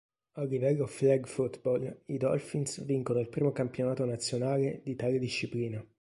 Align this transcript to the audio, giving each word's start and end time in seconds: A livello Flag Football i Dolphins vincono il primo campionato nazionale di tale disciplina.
A 0.37 0.41
livello 0.45 0.87
Flag 0.87 1.27
Football 1.27 2.01
i 2.07 2.17
Dolphins 2.17 2.83
vincono 2.85 3.19
il 3.19 3.29
primo 3.29 3.51
campionato 3.51 4.03
nazionale 4.03 4.81
di 4.83 4.95
tale 4.95 5.19
disciplina. 5.19 5.85